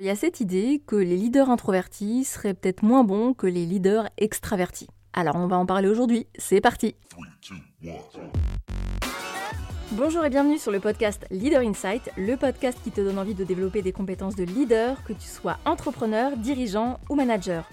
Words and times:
Il 0.00 0.06
y 0.06 0.10
a 0.10 0.14
cette 0.14 0.38
idée 0.38 0.80
que 0.86 0.94
les 0.94 1.16
leaders 1.16 1.50
introvertis 1.50 2.22
seraient 2.22 2.54
peut-être 2.54 2.84
moins 2.84 3.02
bons 3.02 3.34
que 3.34 3.48
les 3.48 3.66
leaders 3.66 4.08
extravertis. 4.16 4.86
Alors 5.12 5.34
on 5.34 5.48
va 5.48 5.58
en 5.58 5.66
parler 5.66 5.88
aujourd'hui, 5.88 6.28
c'est 6.38 6.60
parti 6.60 6.94
Bonjour 9.90 10.24
et 10.24 10.30
bienvenue 10.30 10.58
sur 10.58 10.70
le 10.70 10.78
podcast 10.78 11.26
Leader 11.32 11.62
Insight, 11.62 12.12
le 12.16 12.36
podcast 12.36 12.78
qui 12.84 12.92
te 12.92 13.00
donne 13.00 13.18
envie 13.18 13.34
de 13.34 13.42
développer 13.42 13.82
des 13.82 13.90
compétences 13.90 14.36
de 14.36 14.44
leader, 14.44 15.02
que 15.02 15.12
tu 15.12 15.26
sois 15.26 15.58
entrepreneur, 15.64 16.36
dirigeant 16.36 17.00
ou 17.08 17.16
manager. 17.16 17.68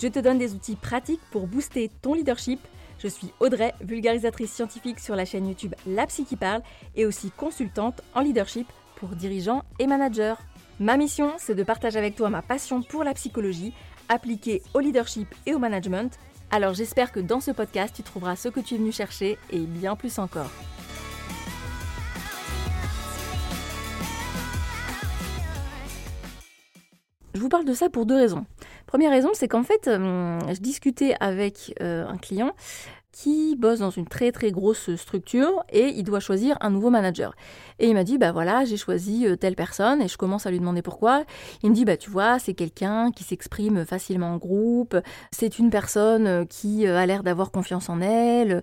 Je 0.00 0.08
te 0.08 0.18
donne 0.18 0.38
des 0.38 0.54
outils 0.54 0.76
pratiques 0.76 1.20
pour 1.30 1.46
booster 1.46 1.90
ton 2.00 2.14
leadership. 2.14 2.60
Je 3.00 3.08
suis 3.08 3.34
Audrey, 3.38 3.74
vulgarisatrice 3.82 4.50
scientifique 4.50 4.98
sur 4.98 5.14
la 5.14 5.26
chaîne 5.26 5.46
YouTube 5.46 5.74
La 5.86 6.06
Psy 6.06 6.24
qui 6.24 6.36
parle 6.36 6.62
et 6.94 7.04
aussi 7.04 7.30
consultante 7.32 8.00
en 8.14 8.22
leadership 8.22 8.66
pour 8.94 9.10
dirigeants 9.10 9.62
et 9.78 9.86
managers. 9.86 10.36
Ma 10.78 10.98
mission, 10.98 11.32
c'est 11.38 11.54
de 11.54 11.62
partager 11.62 11.98
avec 11.98 12.16
toi 12.16 12.28
ma 12.28 12.42
passion 12.42 12.82
pour 12.82 13.02
la 13.02 13.14
psychologie 13.14 13.72
appliquée 14.10 14.60
au 14.74 14.80
leadership 14.80 15.26
et 15.46 15.54
au 15.54 15.58
management. 15.58 16.18
Alors 16.50 16.74
j'espère 16.74 17.12
que 17.12 17.20
dans 17.20 17.40
ce 17.40 17.50
podcast, 17.50 17.94
tu 17.96 18.02
trouveras 18.02 18.36
ce 18.36 18.50
que 18.50 18.60
tu 18.60 18.74
es 18.74 18.76
venu 18.76 18.92
chercher 18.92 19.38
et 19.50 19.60
bien 19.60 19.96
plus 19.96 20.18
encore. 20.18 20.50
Je 27.32 27.40
vous 27.40 27.48
parle 27.48 27.64
de 27.64 27.72
ça 27.72 27.88
pour 27.88 28.04
deux 28.04 28.16
raisons. 28.16 28.44
Première 28.86 29.10
raison, 29.10 29.30
c'est 29.32 29.48
qu'en 29.48 29.62
fait, 29.62 29.88
euh, 29.88 30.38
je 30.46 30.60
discutais 30.60 31.16
avec 31.20 31.74
euh, 31.80 32.06
un 32.06 32.18
client 32.18 32.52
qui 33.16 33.56
bosse 33.56 33.78
dans 33.78 33.88
une 33.88 34.06
très 34.06 34.30
très 34.30 34.50
grosse 34.50 34.94
structure 34.96 35.64
et 35.70 35.86
il 35.88 36.04
doit 36.04 36.20
choisir 36.20 36.58
un 36.60 36.68
nouveau 36.68 36.90
manager. 36.90 37.34
Et 37.78 37.88
il 37.88 37.94
m'a 37.94 38.04
dit, 38.04 38.18
bah 38.18 38.30
voilà, 38.30 38.66
j'ai 38.66 38.76
choisi 38.76 39.26
euh, 39.26 39.36
telle 39.36 39.56
personne 39.56 40.02
et 40.02 40.08
je 40.08 40.18
commence 40.18 40.44
à 40.44 40.50
lui 40.50 40.58
demander 40.58 40.82
pourquoi. 40.82 41.24
Il 41.62 41.70
me 41.70 41.74
dit, 41.74 41.86
bah 41.86 41.96
tu 41.96 42.10
vois, 42.10 42.38
c'est 42.38 42.52
quelqu'un 42.52 43.10
qui 43.12 43.24
s'exprime 43.24 43.86
facilement 43.86 44.34
en 44.34 44.36
groupe, 44.36 44.96
c'est 45.30 45.58
une 45.58 45.70
personne 45.70 46.46
qui 46.46 46.86
a 46.86 47.06
l'air 47.06 47.22
d'avoir 47.22 47.50
confiance 47.50 47.88
en 47.88 48.02
elle, 48.02 48.62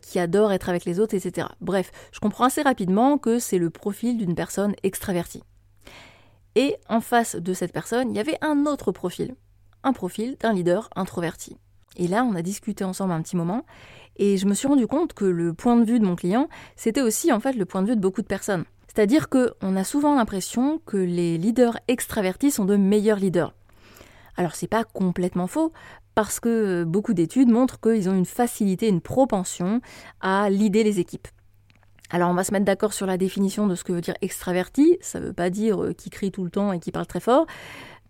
qui 0.00 0.18
adore 0.18 0.52
être 0.52 0.70
avec 0.70 0.86
les 0.86 0.98
autres, 0.98 1.14
etc. 1.14 1.48
Bref, 1.60 1.90
je 2.12 2.20
comprends 2.20 2.46
assez 2.46 2.62
rapidement 2.62 3.18
que 3.18 3.38
c'est 3.38 3.58
le 3.58 3.68
profil 3.68 4.16
d'une 4.16 4.34
personne 4.34 4.74
extravertie. 4.84 5.42
Et 6.54 6.76
en 6.88 7.02
face 7.02 7.36
de 7.36 7.52
cette 7.52 7.72
personne, 7.72 8.10
il 8.10 8.16
y 8.16 8.20
avait 8.20 8.38
un 8.40 8.64
autre 8.64 8.90
profil, 8.90 9.34
un 9.82 9.92
profil 9.92 10.36
d'un 10.40 10.54
leader 10.54 10.88
introverti. 10.96 11.58
Et 11.96 12.08
là, 12.08 12.24
on 12.24 12.34
a 12.34 12.42
discuté 12.42 12.84
ensemble 12.84 13.12
un 13.12 13.22
petit 13.22 13.36
moment, 13.36 13.64
et 14.16 14.36
je 14.36 14.46
me 14.46 14.54
suis 14.54 14.68
rendu 14.68 14.86
compte 14.86 15.12
que 15.12 15.24
le 15.24 15.52
point 15.52 15.76
de 15.76 15.84
vue 15.84 15.98
de 15.98 16.04
mon 16.04 16.16
client, 16.16 16.48
c'était 16.76 17.02
aussi 17.02 17.32
en 17.32 17.40
fait 17.40 17.52
le 17.52 17.64
point 17.64 17.82
de 17.82 17.88
vue 17.88 17.96
de 17.96 18.00
beaucoup 18.00 18.22
de 18.22 18.26
personnes. 18.26 18.64
C'est-à-dire 18.86 19.28
qu'on 19.28 19.76
a 19.76 19.84
souvent 19.84 20.14
l'impression 20.14 20.80
que 20.86 20.96
les 20.96 21.36
leaders 21.36 21.78
extravertis 21.88 22.50
sont 22.50 22.64
de 22.64 22.76
meilleurs 22.76 23.18
leaders. 23.18 23.52
Alors 24.36 24.54
c'est 24.54 24.68
pas 24.68 24.84
complètement 24.84 25.46
faux, 25.46 25.72
parce 26.14 26.40
que 26.40 26.84
beaucoup 26.84 27.12
d'études 27.12 27.50
montrent 27.50 27.78
qu'ils 27.78 28.08
ont 28.08 28.14
une 28.14 28.26
facilité, 28.26 28.88
une 28.88 29.02
propension 29.02 29.80
à 30.20 30.48
leader 30.48 30.84
les 30.84 30.98
équipes. 30.98 31.28
Alors 32.10 32.30
on 32.30 32.34
va 32.34 32.44
se 32.44 32.52
mettre 32.52 32.64
d'accord 32.64 32.92
sur 32.92 33.06
la 33.06 33.18
définition 33.18 33.66
de 33.66 33.74
ce 33.74 33.84
que 33.84 33.92
veut 33.92 34.00
dire 34.00 34.14
extraverti. 34.22 34.96
Ça 35.00 35.20
ne 35.20 35.26
veut 35.26 35.32
pas 35.32 35.50
dire 35.50 35.82
euh, 35.82 35.92
qui 35.92 36.08
crie 36.08 36.30
tout 36.30 36.44
le 36.44 36.50
temps 36.50 36.72
et 36.72 36.78
qui 36.78 36.92
parle 36.92 37.06
très 37.06 37.20
fort, 37.20 37.46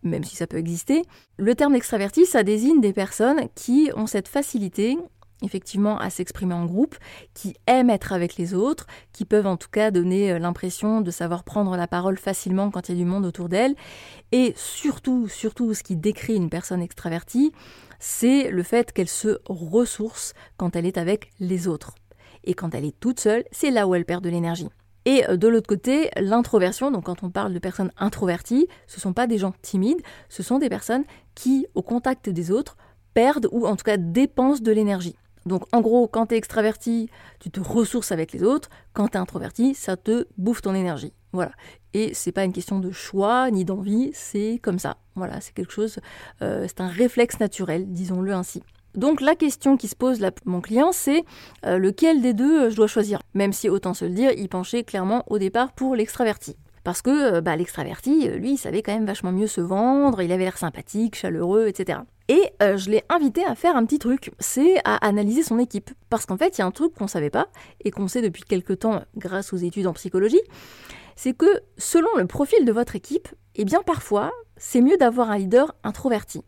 même 0.06 0.24
si 0.24 0.36
ça 0.36 0.46
peut 0.46 0.58
exister. 0.58 1.02
Le 1.38 1.54
terme 1.54 1.74
extraverti, 1.74 2.26
ça 2.26 2.42
désigne 2.42 2.80
des 2.80 2.92
personnes 2.92 3.48
qui 3.54 3.90
ont 3.96 4.06
cette 4.06 4.28
facilité 4.28 4.96
effectivement 5.42 5.98
à 5.98 6.10
s'exprimer 6.10 6.54
en 6.54 6.64
groupe, 6.64 6.96
qui 7.34 7.54
aiment 7.66 7.90
être 7.90 8.12
avec 8.12 8.36
les 8.36 8.54
autres, 8.54 8.86
qui 9.12 9.24
peuvent 9.24 9.46
en 9.46 9.56
tout 9.56 9.68
cas 9.70 9.90
donner 9.90 10.32
euh, 10.32 10.38
l'impression 10.38 11.00
de 11.00 11.10
savoir 11.10 11.44
prendre 11.44 11.76
la 11.76 11.86
parole 11.86 12.18
facilement 12.18 12.70
quand 12.70 12.88
il 12.88 12.92
y 12.92 12.98
a 12.98 13.04
du 13.04 13.08
monde 13.08 13.26
autour 13.26 13.48
d'elles. 13.48 13.74
Et 14.32 14.54
surtout, 14.56 15.28
surtout, 15.28 15.74
ce 15.74 15.82
qui 15.82 15.96
décrit 15.96 16.36
une 16.36 16.50
personne 16.50 16.82
extravertie, 16.82 17.52
c'est 17.98 18.50
le 18.50 18.62
fait 18.62 18.92
qu'elle 18.92 19.08
se 19.08 19.38
ressource 19.46 20.32
quand 20.56 20.76
elle 20.76 20.86
est 20.86 20.98
avec 20.98 21.32
les 21.40 21.68
autres. 21.68 21.94
Et 22.44 22.54
quand 22.54 22.74
elle 22.74 22.84
est 22.84 22.98
toute 22.98 23.20
seule, 23.20 23.44
c'est 23.50 23.70
là 23.70 23.86
où 23.86 23.94
elle 23.94 24.04
perd 24.04 24.22
de 24.22 24.30
l'énergie. 24.30 24.68
Et 25.06 25.26
euh, 25.28 25.38
de 25.38 25.48
l'autre 25.48 25.68
côté, 25.68 26.10
l'introversion, 26.16 26.90
donc 26.90 27.04
quand 27.04 27.22
on 27.22 27.30
parle 27.30 27.54
de 27.54 27.58
personnes 27.58 27.92
introverties, 27.96 28.66
ce 28.86 28.98
ne 28.98 29.00
sont 29.00 29.12
pas 29.14 29.26
des 29.26 29.38
gens 29.38 29.54
timides, 29.62 30.02
ce 30.28 30.42
sont 30.42 30.58
des 30.58 30.68
personnes 30.68 31.04
qui, 31.34 31.66
au 31.74 31.80
contact 31.80 32.28
des 32.28 32.50
autres, 32.50 32.76
perdent 33.14 33.48
ou 33.52 33.66
en 33.66 33.76
tout 33.76 33.84
cas 33.84 33.96
dépensent 33.96 34.62
de 34.62 34.72
l'énergie. 34.72 35.16
Donc 35.46 35.62
en 35.72 35.80
gros, 35.80 36.08
quand 36.08 36.26
tu 36.26 36.34
es 36.34 36.38
extraverti, 36.38 37.08
tu 37.38 37.50
te 37.50 37.60
ressources 37.60 38.10
avec 38.10 38.32
les 38.32 38.42
autres, 38.42 38.68
quand 38.92 39.08
tu 39.08 39.16
es 39.16 39.20
introverti, 39.20 39.74
ça 39.74 39.96
te 39.96 40.26
bouffe 40.36 40.60
ton 40.60 40.74
énergie. 40.74 41.12
Voilà. 41.32 41.52
Et 41.94 42.12
c'est 42.12 42.32
pas 42.32 42.44
une 42.44 42.52
question 42.52 42.80
de 42.80 42.90
choix 42.90 43.50
ni 43.52 43.64
d'envie, 43.64 44.10
c'est 44.12 44.58
comme 44.60 44.80
ça. 44.80 44.96
Voilà, 45.14 45.40
c'est 45.40 45.54
quelque 45.54 45.72
chose, 45.72 46.00
euh, 46.42 46.66
c'est 46.66 46.80
un 46.80 46.88
réflexe 46.88 47.38
naturel, 47.38 47.86
disons-le 47.86 48.32
ainsi. 48.32 48.62
Donc 48.96 49.20
la 49.20 49.34
question 49.34 49.76
qui 49.76 49.88
se 49.88 49.94
pose 49.94 50.20
là, 50.20 50.30
mon 50.46 50.62
client, 50.62 50.90
c'est 50.90 51.24
euh, 51.66 51.78
lequel 51.78 52.22
des 52.22 52.32
deux 52.32 52.64
euh, 52.64 52.70
je 52.70 52.76
dois 52.76 52.86
choisir? 52.86 53.20
Même 53.34 53.52
si, 53.52 53.68
autant 53.68 53.92
se 53.92 54.06
le 54.06 54.12
dire, 54.12 54.32
il 54.36 54.48
penchait 54.48 54.84
clairement 54.84 55.22
au 55.28 55.38
départ 55.38 55.72
pour 55.72 55.94
l'extraverti. 55.94 56.56
Parce 56.82 57.02
que 57.02 57.34
euh, 57.34 57.40
bah, 57.42 57.56
l'extraverti, 57.56 58.28
lui, 58.28 58.52
il 58.52 58.56
savait 58.56 58.82
quand 58.82 58.94
même 58.94 59.04
vachement 59.04 59.32
mieux 59.32 59.48
se 59.48 59.60
vendre, 59.60 60.22
il 60.22 60.32
avait 60.32 60.44
l'air 60.44 60.56
sympathique, 60.56 61.14
chaleureux, 61.14 61.66
etc. 61.68 62.00
Et 62.28 62.52
je 62.60 62.90
l'ai 62.90 63.04
invité 63.08 63.44
à 63.44 63.54
faire 63.54 63.76
un 63.76 63.84
petit 63.84 64.00
truc, 64.00 64.32
c'est 64.40 64.78
à 64.84 64.96
analyser 65.06 65.44
son 65.44 65.60
équipe. 65.60 65.90
Parce 66.10 66.26
qu'en 66.26 66.36
fait, 66.36 66.58
il 66.58 66.60
y 66.60 66.62
a 66.62 66.66
un 66.66 66.72
truc 66.72 66.92
qu'on 66.92 67.04
ne 67.04 67.08
savait 67.08 67.30
pas, 67.30 67.46
et 67.84 67.92
qu'on 67.92 68.08
sait 68.08 68.20
depuis 68.20 68.42
quelques 68.42 68.80
temps 68.80 69.02
grâce 69.16 69.52
aux 69.52 69.56
études 69.58 69.86
en 69.86 69.92
psychologie, 69.92 70.40
c'est 71.14 71.36
que 71.36 71.62
selon 71.78 72.08
le 72.16 72.26
profil 72.26 72.64
de 72.64 72.72
votre 72.72 72.96
équipe, 72.96 73.28
eh 73.54 73.64
bien 73.64 73.82
parfois, 73.86 74.32
c'est 74.56 74.80
mieux 74.80 74.96
d'avoir 74.96 75.30
un 75.30 75.38
leader 75.38 75.72
introverti. 75.84 76.42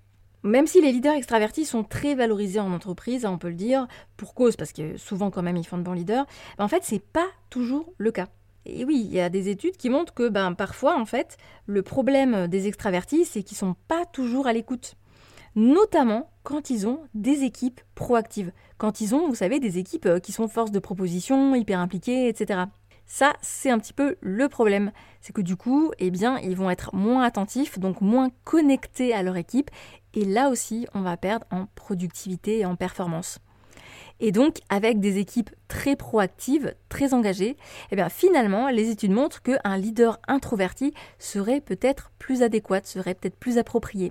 Même 0.44 0.66
si 0.66 0.80
les 0.80 0.92
leaders 0.92 1.14
extravertis 1.14 1.64
sont 1.64 1.82
très 1.82 2.14
valorisés 2.14 2.60
en 2.60 2.72
entreprise, 2.72 3.26
on 3.26 3.38
peut 3.38 3.48
le 3.48 3.54
dire, 3.54 3.88
pour 4.16 4.34
cause, 4.34 4.56
parce 4.56 4.72
que 4.72 4.96
souvent 4.96 5.30
quand 5.30 5.42
même 5.42 5.56
ils 5.56 5.66
font 5.66 5.78
de 5.78 5.82
bons 5.82 5.92
leaders, 5.92 6.26
ben, 6.56 6.64
en 6.64 6.68
fait 6.68 6.82
c'est 6.84 7.02
pas 7.02 7.26
toujours 7.50 7.92
le 7.98 8.12
cas. 8.12 8.28
Et 8.66 8.84
oui, 8.84 9.02
il 9.04 9.14
y 9.14 9.20
a 9.20 9.30
des 9.30 9.48
études 9.48 9.76
qui 9.76 9.90
montrent 9.90 10.14
que 10.14 10.28
ben, 10.28 10.52
parfois 10.54 10.98
en 10.98 11.06
fait 11.06 11.36
le 11.66 11.82
problème 11.82 12.46
des 12.46 12.68
extravertis 12.68 13.24
c'est 13.24 13.42
qu'ils 13.42 13.56
sont 13.56 13.74
pas 13.88 14.04
toujours 14.06 14.46
à 14.46 14.52
l'écoute. 14.52 14.94
Notamment 15.56 16.30
quand 16.44 16.70
ils 16.70 16.86
ont 16.86 17.00
des 17.14 17.42
équipes 17.42 17.80
proactives. 17.94 18.52
Quand 18.76 19.00
ils 19.00 19.14
ont, 19.14 19.28
vous 19.28 19.34
savez, 19.34 19.58
des 19.58 19.78
équipes 19.78 20.06
euh, 20.06 20.20
qui 20.20 20.30
sont 20.30 20.46
force 20.46 20.70
de 20.70 20.78
proposition, 20.78 21.54
hyper 21.56 21.80
impliquées, 21.80 22.28
etc. 22.28 22.60
Ça, 23.06 23.32
c'est 23.40 23.70
un 23.70 23.78
petit 23.78 23.92
peu 23.92 24.16
le 24.20 24.48
problème. 24.48 24.92
C'est 25.20 25.32
que 25.32 25.40
du 25.40 25.56
coup, 25.56 25.90
eh 25.98 26.10
bien, 26.10 26.38
ils 26.38 26.54
vont 26.54 26.70
être 26.70 26.94
moins 26.94 27.24
attentifs, 27.24 27.78
donc 27.78 28.00
moins 28.02 28.28
connectés 28.44 29.12
à 29.14 29.22
leur 29.22 29.36
équipe. 29.36 29.70
Et 30.18 30.24
là 30.24 30.48
aussi, 30.48 30.84
on 30.94 31.02
va 31.02 31.16
perdre 31.16 31.46
en 31.52 31.66
productivité 31.76 32.58
et 32.58 32.66
en 32.66 32.74
performance. 32.74 33.38
Et 34.18 34.32
donc, 34.32 34.56
avec 34.68 34.98
des 34.98 35.18
équipes 35.18 35.50
très 35.68 35.94
proactives, 35.94 36.74
très 36.88 37.14
engagées, 37.14 37.56
eh 37.92 37.94
bien, 37.94 38.08
finalement, 38.08 38.68
les 38.68 38.90
études 38.90 39.12
montrent 39.12 39.42
qu'un 39.42 39.76
leader 39.76 40.18
introverti 40.26 40.92
serait 41.20 41.60
peut-être 41.60 42.10
plus 42.18 42.42
adéquat, 42.42 42.80
serait 42.82 43.14
peut-être 43.14 43.38
plus 43.38 43.58
approprié. 43.58 44.10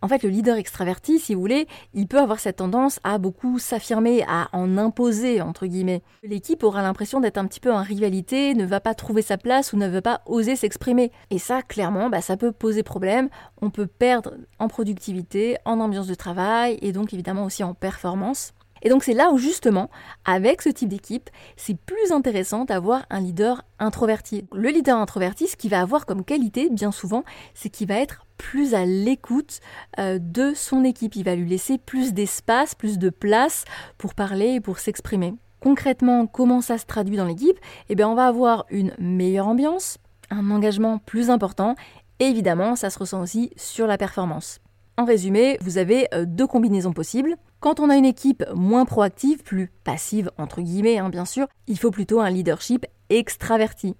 En 0.00 0.08
fait, 0.08 0.22
le 0.22 0.28
leader 0.28 0.56
extraverti, 0.56 1.18
si 1.18 1.34
vous 1.34 1.40
voulez, 1.40 1.66
il 1.92 2.06
peut 2.06 2.20
avoir 2.20 2.38
cette 2.38 2.56
tendance 2.56 3.00
à 3.02 3.18
beaucoup 3.18 3.58
s'affirmer, 3.58 4.22
à 4.28 4.48
en 4.52 4.78
imposer, 4.78 5.40
entre 5.40 5.66
guillemets. 5.66 6.02
L'équipe 6.22 6.62
aura 6.62 6.82
l'impression 6.82 7.20
d'être 7.20 7.38
un 7.38 7.46
petit 7.46 7.58
peu 7.58 7.72
en 7.72 7.82
rivalité, 7.82 8.54
ne 8.54 8.64
va 8.64 8.80
pas 8.80 8.94
trouver 8.94 9.22
sa 9.22 9.38
place 9.38 9.72
ou 9.72 9.76
ne 9.76 9.88
veut 9.88 10.00
pas 10.00 10.22
oser 10.26 10.54
s'exprimer. 10.54 11.10
Et 11.30 11.38
ça, 11.38 11.62
clairement, 11.62 12.10
bah, 12.10 12.20
ça 12.20 12.36
peut 12.36 12.52
poser 12.52 12.84
problème. 12.84 13.28
On 13.60 13.70
peut 13.70 13.88
perdre 13.88 14.34
en 14.60 14.68
productivité, 14.68 15.56
en 15.64 15.80
ambiance 15.80 16.06
de 16.06 16.14
travail 16.14 16.78
et 16.80 16.92
donc 16.92 17.12
évidemment 17.12 17.44
aussi 17.44 17.64
en 17.64 17.74
performance. 17.74 18.52
Et 18.82 18.88
donc 18.88 19.04
c'est 19.04 19.14
là 19.14 19.30
où 19.30 19.38
justement, 19.38 19.90
avec 20.24 20.62
ce 20.62 20.68
type 20.68 20.88
d'équipe, 20.88 21.30
c'est 21.56 21.76
plus 21.76 22.12
intéressant 22.12 22.64
d'avoir 22.64 23.06
un 23.10 23.20
leader 23.20 23.62
introverti. 23.78 24.46
Le 24.52 24.68
leader 24.70 24.98
introverti, 24.98 25.46
ce 25.46 25.56
qu'il 25.56 25.70
va 25.70 25.80
avoir 25.80 26.06
comme 26.06 26.24
qualité, 26.24 26.68
bien 26.70 26.92
souvent, 26.92 27.24
c'est 27.54 27.68
qu'il 27.68 27.88
va 27.88 27.96
être 27.96 28.24
plus 28.36 28.74
à 28.74 28.84
l'écoute 28.84 29.60
euh, 29.98 30.18
de 30.20 30.52
son 30.54 30.84
équipe. 30.84 31.16
Il 31.16 31.24
va 31.24 31.34
lui 31.34 31.48
laisser 31.48 31.78
plus 31.78 32.12
d'espace, 32.12 32.74
plus 32.74 32.98
de 32.98 33.10
place 33.10 33.64
pour 33.98 34.14
parler 34.14 34.54
et 34.54 34.60
pour 34.60 34.78
s'exprimer. 34.78 35.34
Concrètement, 35.60 36.26
comment 36.26 36.60
ça 36.60 36.78
se 36.78 36.86
traduit 36.86 37.16
dans 37.16 37.24
l'équipe? 37.24 37.58
Eh 37.88 37.96
bien, 37.96 38.08
on 38.08 38.14
va 38.14 38.26
avoir 38.26 38.64
une 38.70 38.92
meilleure 38.98 39.48
ambiance, 39.48 39.98
un 40.30 40.50
engagement 40.50 40.98
plus 40.98 41.30
important 41.30 41.74
et 42.20 42.26
évidemment, 42.26 42.76
ça 42.76 42.90
se 42.90 42.98
ressent 42.98 43.20
aussi 43.20 43.50
sur 43.56 43.86
la 43.86 43.98
performance. 43.98 44.60
En 44.96 45.04
résumé, 45.04 45.58
vous 45.60 45.78
avez 45.78 46.08
euh, 46.12 46.24
deux 46.26 46.46
combinaisons 46.46 46.92
possibles. 46.92 47.36
Quand 47.60 47.80
on 47.80 47.90
a 47.90 47.96
une 47.96 48.04
équipe 48.04 48.44
moins 48.54 48.84
proactive, 48.84 49.42
plus 49.42 49.72
passive 49.82 50.30
entre 50.38 50.60
guillemets 50.60 50.98
hein, 50.98 51.08
bien 51.08 51.24
sûr, 51.24 51.48
il 51.66 51.76
faut 51.76 51.90
plutôt 51.90 52.20
un 52.20 52.30
leadership 52.30 52.86
extraverti. 53.10 53.96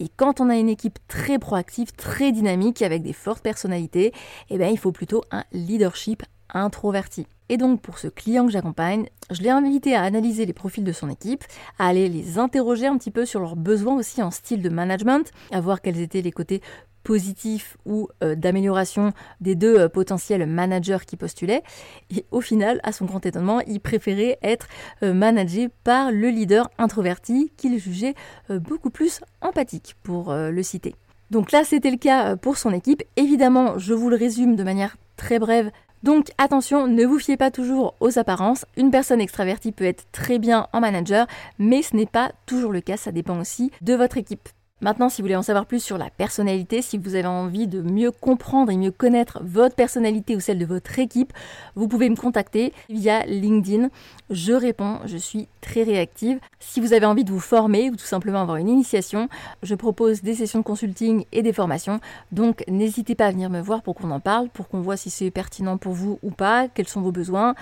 Et 0.00 0.08
quand 0.08 0.40
on 0.40 0.48
a 0.48 0.56
une 0.56 0.70
équipe 0.70 0.98
très 1.06 1.38
proactive, 1.38 1.92
très 1.92 2.32
dynamique, 2.32 2.80
avec 2.80 3.02
des 3.02 3.12
fortes 3.12 3.42
personnalités, 3.42 4.12
eh 4.48 4.58
bien, 4.58 4.68
il 4.68 4.78
faut 4.78 4.90
plutôt 4.90 5.22
un 5.30 5.44
leadership 5.52 6.22
introverti. 6.52 7.26
Et 7.50 7.58
donc 7.58 7.82
pour 7.82 7.98
ce 7.98 8.08
client 8.08 8.46
que 8.46 8.52
j'accompagne, 8.52 9.06
je 9.30 9.42
l'ai 9.42 9.50
invité 9.50 9.94
à 9.94 10.02
analyser 10.02 10.46
les 10.46 10.54
profils 10.54 10.82
de 10.82 10.92
son 10.92 11.10
équipe, 11.10 11.44
à 11.78 11.88
aller 11.88 12.08
les 12.08 12.38
interroger 12.38 12.86
un 12.86 12.96
petit 12.96 13.10
peu 13.10 13.26
sur 13.26 13.40
leurs 13.40 13.56
besoins 13.56 13.96
aussi 13.96 14.22
en 14.22 14.30
style 14.30 14.62
de 14.62 14.70
management, 14.70 15.30
à 15.52 15.60
voir 15.60 15.82
quels 15.82 16.00
étaient 16.00 16.22
les 16.22 16.32
côtés 16.32 16.62
positif 17.04 17.76
ou 17.86 18.08
euh, 18.22 18.34
d'amélioration 18.34 19.12
des 19.40 19.54
deux 19.54 19.78
euh, 19.78 19.88
potentiels 19.88 20.46
managers 20.46 21.04
qui 21.06 21.16
postulaient. 21.16 21.62
Et 22.10 22.24
au 22.32 22.40
final, 22.40 22.80
à 22.82 22.90
son 22.90 23.04
grand 23.04 23.24
étonnement, 23.24 23.60
il 23.60 23.80
préférait 23.80 24.38
être 24.42 24.66
managé 25.02 25.68
par 25.84 26.10
le 26.10 26.28
leader 26.28 26.70
introverti 26.78 27.52
qu'il 27.56 27.78
jugeait 27.78 28.14
beaucoup 28.48 28.90
plus 28.90 29.20
empathique, 29.40 29.94
pour 30.02 30.32
le 30.34 30.62
citer. 30.62 30.94
Donc 31.30 31.52
là, 31.52 31.64
c'était 31.64 31.90
le 31.90 31.96
cas 31.96 32.36
pour 32.36 32.56
son 32.56 32.72
équipe. 32.72 33.02
Évidemment, 33.16 33.78
je 33.78 33.94
vous 33.94 34.10
le 34.10 34.16
résume 34.16 34.56
de 34.56 34.62
manière 34.62 34.96
très 35.16 35.38
brève. 35.38 35.70
Donc 36.04 36.32
attention, 36.36 36.86
ne 36.86 37.04
vous 37.06 37.18
fiez 37.18 37.38
pas 37.38 37.50
toujours 37.50 37.94
aux 38.00 38.18
apparences. 38.18 38.66
Une 38.76 38.90
personne 38.90 39.22
extravertie 39.22 39.72
peut 39.72 39.86
être 39.86 40.04
très 40.12 40.38
bien 40.38 40.68
en 40.74 40.80
manager, 40.80 41.26
mais 41.58 41.80
ce 41.80 41.96
n'est 41.96 42.04
pas 42.04 42.32
toujours 42.44 42.72
le 42.72 42.82
cas, 42.82 42.98
ça 42.98 43.10
dépend 43.10 43.40
aussi 43.40 43.70
de 43.80 43.94
votre 43.94 44.18
équipe. 44.18 44.50
Maintenant, 44.84 45.08
si 45.08 45.22
vous 45.22 45.24
voulez 45.24 45.36
en 45.36 45.42
savoir 45.42 45.64
plus 45.64 45.82
sur 45.82 45.96
la 45.96 46.10
personnalité, 46.10 46.82
si 46.82 46.98
vous 46.98 47.14
avez 47.14 47.26
envie 47.26 47.66
de 47.66 47.80
mieux 47.80 48.10
comprendre 48.10 48.70
et 48.70 48.76
mieux 48.76 48.90
connaître 48.90 49.40
votre 49.42 49.74
personnalité 49.74 50.36
ou 50.36 50.40
celle 50.40 50.58
de 50.58 50.66
votre 50.66 50.98
équipe, 50.98 51.32
vous 51.74 51.88
pouvez 51.88 52.10
me 52.10 52.16
contacter 52.16 52.74
via 52.90 53.24
LinkedIn. 53.24 53.88
Je 54.28 54.52
réponds, 54.52 54.98
je 55.06 55.16
suis 55.16 55.48
très 55.62 55.84
réactive. 55.84 56.38
Si 56.60 56.82
vous 56.82 56.92
avez 56.92 57.06
envie 57.06 57.24
de 57.24 57.30
vous 57.30 57.40
former 57.40 57.88
ou 57.88 57.96
tout 57.96 58.04
simplement 58.04 58.42
avoir 58.42 58.58
une 58.58 58.68
initiation, 58.68 59.30
je 59.62 59.74
propose 59.74 60.20
des 60.20 60.34
sessions 60.34 60.58
de 60.58 60.64
consulting 60.64 61.24
et 61.32 61.40
des 61.40 61.54
formations. 61.54 61.98
Donc 62.30 62.62
n'hésitez 62.68 63.14
pas 63.14 63.28
à 63.28 63.30
venir 63.30 63.48
me 63.48 63.62
voir 63.62 63.80
pour 63.80 63.94
qu'on 63.94 64.10
en 64.10 64.20
parle, 64.20 64.50
pour 64.50 64.68
qu'on 64.68 64.82
voit 64.82 64.98
si 64.98 65.08
c'est 65.08 65.30
pertinent 65.30 65.78
pour 65.78 65.94
vous 65.94 66.18
ou 66.22 66.30
pas, 66.30 66.68
quels 66.68 66.88
sont 66.88 67.00
vos 67.00 67.10
besoins. 67.10 67.54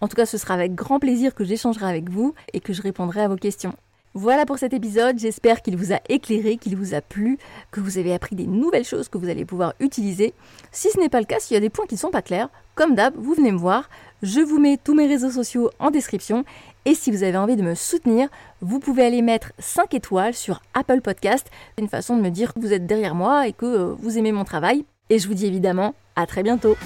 En 0.00 0.08
tout 0.08 0.16
cas, 0.16 0.24
ce 0.24 0.38
sera 0.38 0.54
avec 0.54 0.74
grand 0.74 0.98
plaisir 0.98 1.34
que 1.34 1.44
j'échangerai 1.44 1.90
avec 1.90 2.08
vous 2.08 2.32
et 2.54 2.60
que 2.60 2.72
je 2.72 2.80
répondrai 2.80 3.20
à 3.20 3.28
vos 3.28 3.36
questions. 3.36 3.74
Voilà 4.14 4.44
pour 4.44 4.58
cet 4.58 4.72
épisode, 4.72 5.20
j'espère 5.20 5.62
qu'il 5.62 5.76
vous 5.76 5.92
a 5.92 6.00
éclairé, 6.08 6.56
qu'il 6.56 6.76
vous 6.76 6.94
a 6.94 7.00
plu, 7.00 7.38
que 7.70 7.78
vous 7.78 7.96
avez 7.96 8.12
appris 8.12 8.34
des 8.34 8.48
nouvelles 8.48 8.84
choses 8.84 9.08
que 9.08 9.18
vous 9.18 9.28
allez 9.28 9.44
pouvoir 9.44 9.74
utiliser. 9.78 10.34
Si 10.72 10.90
ce 10.90 10.98
n'est 10.98 11.08
pas 11.08 11.20
le 11.20 11.26
cas, 11.26 11.38
s'il 11.38 11.54
y 11.54 11.56
a 11.56 11.60
des 11.60 11.70
points 11.70 11.86
qui 11.86 11.94
ne 11.94 12.00
sont 12.00 12.10
pas 12.10 12.20
clairs, 12.20 12.48
comme 12.74 12.96
d'hab, 12.96 13.14
vous 13.16 13.34
venez 13.34 13.52
me 13.52 13.58
voir, 13.58 13.88
je 14.22 14.40
vous 14.40 14.58
mets 14.58 14.78
tous 14.82 14.94
mes 14.94 15.06
réseaux 15.06 15.30
sociaux 15.30 15.70
en 15.78 15.92
description 15.92 16.44
et 16.86 16.94
si 16.94 17.12
vous 17.12 17.22
avez 17.22 17.36
envie 17.36 17.54
de 17.54 17.62
me 17.62 17.76
soutenir, 17.76 18.28
vous 18.60 18.80
pouvez 18.80 19.04
aller 19.04 19.22
mettre 19.22 19.52
5 19.60 19.94
étoiles 19.94 20.34
sur 20.34 20.60
Apple 20.74 21.02
Podcast. 21.02 21.46
C'est 21.76 21.82
une 21.82 21.88
façon 21.88 22.16
de 22.16 22.22
me 22.22 22.30
dire 22.30 22.52
que 22.52 22.58
vous 22.58 22.72
êtes 22.72 22.86
derrière 22.86 23.14
moi 23.14 23.46
et 23.46 23.52
que 23.52 23.66
euh, 23.66 23.94
vous 23.96 24.18
aimez 24.18 24.32
mon 24.32 24.44
travail. 24.44 24.84
Et 25.08 25.20
je 25.20 25.28
vous 25.28 25.34
dis 25.34 25.46
évidemment 25.46 25.94
à 26.16 26.26
très 26.26 26.42
bientôt. 26.42 26.76